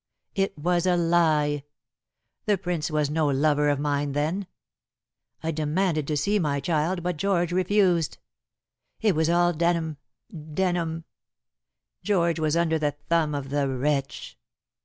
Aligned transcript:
It 0.33 0.57
was 0.57 0.87
a 0.87 0.97
lie. 0.97 1.63
The 2.47 2.57
Prince 2.57 2.89
was 2.89 3.11
no 3.11 3.27
lover 3.27 3.69
of 3.69 3.77
mine 3.79 4.13
then. 4.13 4.47
I 5.43 5.51
demanded 5.51 6.07
to 6.07 6.17
see 6.17 6.39
my 6.39 6.59
child, 6.59 7.03
but 7.03 7.17
George 7.17 7.51
refused. 7.51 8.17
It 9.01 9.13
was 9.13 9.29
all 9.29 9.53
Denham 9.53 9.97
Denham. 10.35 11.03
George 12.01 12.39
was 12.39 12.57
under 12.57 12.79
the 12.79 12.95
thumb 13.09 13.35
of 13.35 13.49
the 13.51 13.67
wretch. 13.69 14.39